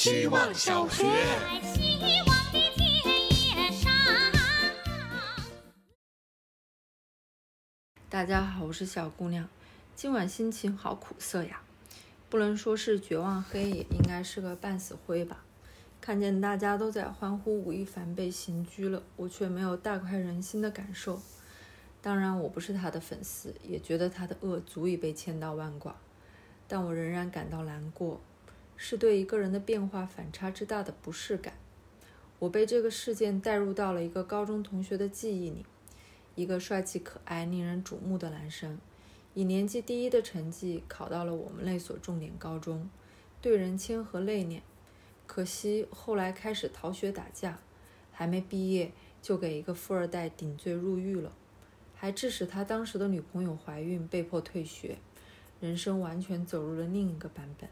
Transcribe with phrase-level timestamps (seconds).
[0.00, 1.04] 希望小学。
[8.08, 9.46] 大家好，我是小姑娘。
[9.94, 11.60] 今晚心情好苦涩呀，
[12.30, 15.44] 不能说是绝望黑，也应该是个半死灰吧。
[16.00, 21.20] 看见大家都在欢呼吴亦凡被刑拘了，我却没有大快人心的感受。
[22.00, 25.94] 当然，我不是他的粉丝，也觉得他的恶足以被千刀万剐，
[26.66, 28.18] 但我仍然感到难过，
[28.82, 31.52] 是对一个人的变化反差之大的不适感。
[32.38, 35.66] 我被这个事件带入到了一个高中同学的记忆里。
[36.34, 38.78] 一个帅气可爱、令人瞩目的男生，
[39.34, 42.88] 以年级第一的成绩考到了我们那所重点高中，
[43.42, 44.60] 对人谦和内敛。
[45.26, 47.58] 可惜后来开始逃学打架，
[48.10, 51.30] 还没毕业就给一个富二代顶罪入狱了，
[51.94, 54.96] 还致使他当时的女朋友怀孕，被迫退学，
[55.60, 57.68] 人生完全走入了另一个版本。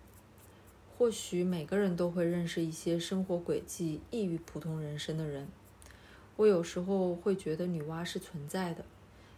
[0.99, 5.47] 或许每个人都会认识一些生活轨迹异于普通人生的人。
[6.35, 8.85] 我有时候会觉得女娲是存在的，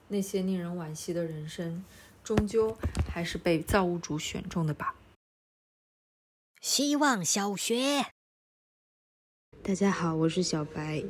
[0.08, 1.84] 那些令人惋惜的人生，
[2.24, 2.74] 终究
[3.12, 4.94] 还是被造物主选中的吧。
[6.62, 8.06] 希望小学，
[9.62, 11.04] 大家好，我是小白。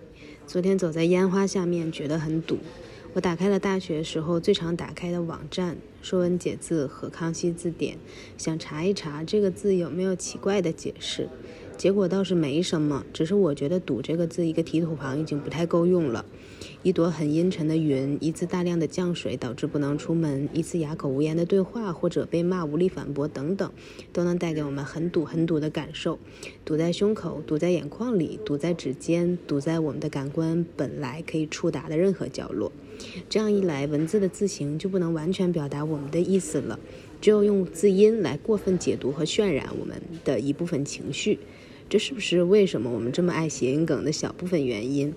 [0.48, 2.58] 昨天走在烟花下面，觉得很堵。
[3.12, 7.96] 我打开了大学时候最常打开的网站《说文解字》和《康熙字典》，
[8.38, 11.28] 想查一查这个字有没有奇怪的解释。
[11.80, 16.26] 结果倒是没什么，只是我觉得“堵”这个字一个提土旁已经不太够用了。
[16.82, 23.72] 一朵很阴沉的云，一次大量的降水导致不能出门，一次哑口无言的对话或者被骂无力反驳等等，
[24.12, 26.18] 都能带给我们很堵很堵的感受。
[26.66, 32.70] 堵在胸口，堵在眼眶里，堵在指尖，堵在我们的感官本来可以触达的任何角落。
[33.30, 36.78] 这样一来，文字的字形就不能完全表达我们的意思了，
[37.22, 41.38] 只有用字音来过分解读和渲染我们的一部分情绪。
[41.90, 45.12] 这是不是为什么我们这么爱谐音梗的小部分原因？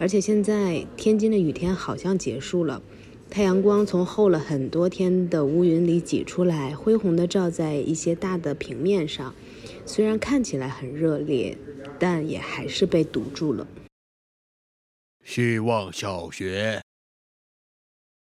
[0.00, 2.80] 而且现在天津的雨天好像结束了，
[3.28, 9.34] 太阳光从厚了很多天的乌云里挤出来，恢宏的照在一些大的平面上。
[9.84, 11.58] 虽然看起来很热烈，
[11.98, 13.66] 但也还是被堵住了。
[15.22, 16.80] 希望小学，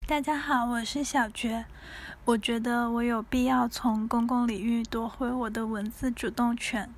[0.08, 1.66] 大家好，我是小觉。
[2.24, 6.88] 我觉得我有必要从公共领域夺回我的文字主动权。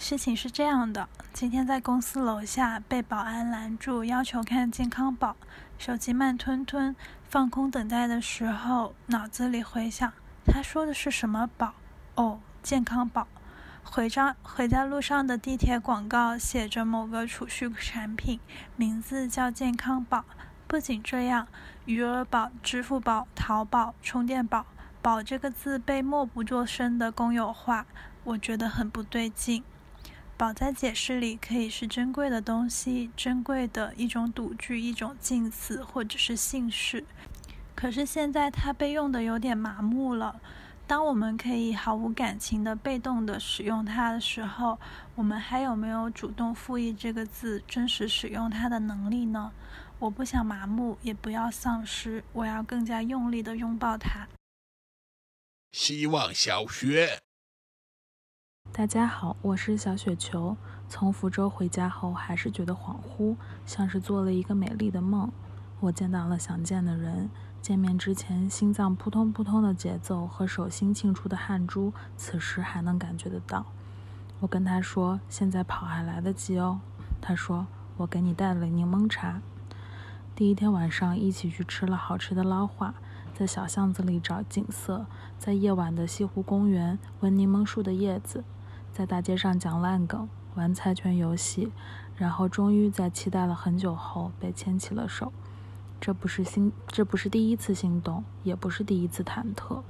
[0.00, 5.34] 事情是这样的，今天在公司楼下被保安拦住，要求看健康宝，
[5.76, 6.94] 手机慢吞吞，
[7.28, 10.12] 放空等待的时候，脑子里回想，
[10.46, 11.74] 他说的是什么宝？
[12.14, 13.26] 哦，健康宝。
[13.82, 18.38] 回家回家路上的地铁广告写着某个储蓄产品，
[18.76, 20.24] 名字叫健康宝。
[20.68, 21.48] 不仅这样，
[21.86, 24.64] 余额宝、支付宝、淘宝、充电宝，
[25.02, 27.84] 宝这个字被默不作声的公有化，
[28.22, 29.64] 我觉得很不对劲。
[30.38, 37.04] 宝在解释里可以是珍贵的东西，珍贵的一种赌具，一种敬词，或者是姓氏。
[37.74, 40.40] 可是现在它被用的有点麻木了。
[40.86, 44.78] 当我们可以毫无感情的被动的使用它的时候，
[45.16, 49.50] 我们还有没有主动赋予这个字，真实使用它的能力呢？
[49.98, 54.28] 我不想麻木，也不要丧失，我要更加用力的拥抱它。
[55.72, 57.18] 希望小学。
[58.70, 60.56] 大家好，我是小雪球。
[60.88, 63.34] 从福州回家后，还是觉得恍惚，
[63.66, 65.32] 像是做了一个美丽的梦。
[65.80, 67.28] 我见到了想见的人，
[67.60, 73.66] 见面之前心脏扑通扑通的节奏和手心沁出的汗珠，此时还能感觉得到。
[74.38, 76.78] 我跟他说：“现在跑还来得及哦。”
[77.20, 77.66] 他说
[77.98, 79.42] ：“我给你带了柠檬茶。”
[80.36, 82.94] 第一天晚上一起去吃了好吃的捞化，
[83.34, 85.06] 在小巷子里找景色，
[85.36, 88.44] 在夜晚的西湖公园闻柠檬树的叶子。
[88.92, 91.70] 在大街上讲烂梗，玩猜拳游戏，
[92.16, 95.32] 然后终于在期待了很久后被牵起了手。
[96.00, 99.82] 这不是心，这不是第一次心动，也不是第一次忐忑，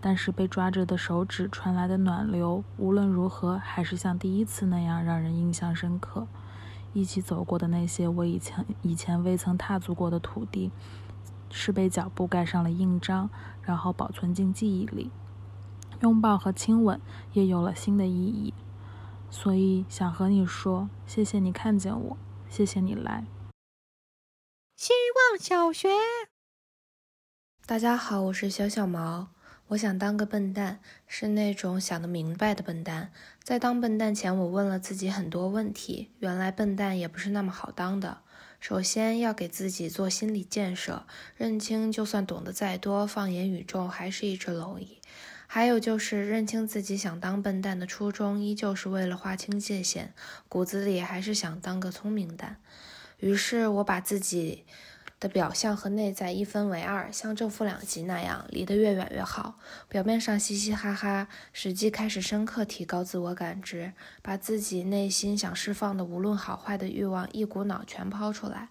[0.00, 6.26] 但是被抓着的手指传来的暖流，无论如何还是像第一次那样让人印象深刻。
[6.92, 10.70] 一起走过的那些我以前以前未曾踏足过的土地，
[11.50, 13.28] 是被脚步盖上了印章，
[13.62, 15.10] 然后保存进记忆里。
[16.00, 17.00] 拥抱和亲吻
[17.32, 18.52] 也有了新的意义，
[19.30, 22.16] 所以想和你说，谢谢你看见我，
[22.48, 23.24] 谢谢你来。
[24.76, 24.92] 希
[25.30, 25.88] 望小学，
[27.64, 29.28] 大家好，我是小小毛。
[29.68, 30.78] 我想当个笨蛋，
[31.08, 33.10] 是那种想得明白的笨蛋。
[33.42, 36.12] 在当笨蛋前，我问了自己很多问题。
[36.20, 38.18] 原来笨蛋也不是那么好当的。
[38.60, 41.04] 首先要给自己做心理建设，
[41.36, 45.00] 认清就算懂得再多，放眼宇宙还是一只蝼蚁。
[45.46, 50.12] 还有就是认清自己想当笨蛋的初衷，依旧是为了划清界限，
[50.48, 52.56] 骨子里还是想当个聪明蛋。
[53.18, 54.64] 于是我把自己
[55.18, 59.58] 的表象和内在一分为二，像正负两极那样，离得越远越好。
[59.88, 68.68] 表面上嘻嘻哈哈，实际开始深刻提高自我感知，把自己内心想释放的无论好坏的欲望一股脑全抛出来。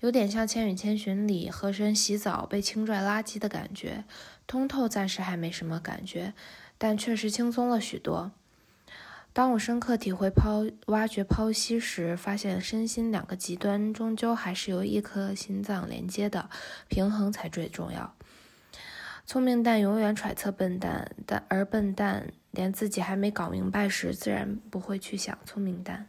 [0.00, 4.04] 有点像《千与千寻》里和珅洗澡被轻拽垃圾的感觉，
[4.46, 6.34] 通透暂时还没什么感觉，
[6.76, 8.30] 但确实轻松了许多。
[9.32, 16.48] 当我深刻体会剖挖掘剖析时，发现身心两个极端终究还是由一颗心脏连接的，
[16.88, 18.14] 平衡才最重要。
[19.26, 26.06] 聪明蛋永远揣测笨蛋，但而笨蛋连自己还没搞明白时，自然不会去想聪明蛋。